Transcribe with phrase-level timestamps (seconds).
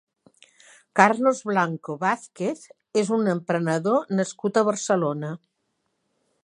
[0.99, 2.65] Carlos Blanco Vázquez
[3.03, 5.33] és un emprenedor nascut a Barcelona.